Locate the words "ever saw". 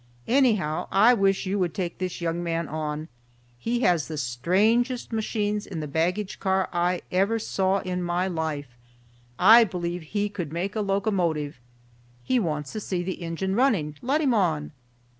7.11-7.81